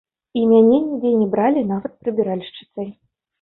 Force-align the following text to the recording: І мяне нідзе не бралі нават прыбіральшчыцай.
І 0.39 0.45
мяне 0.51 0.79
нідзе 0.85 1.11
не 1.19 1.27
бралі 1.35 1.61
нават 1.73 1.93
прыбіральшчыцай. 2.07 2.89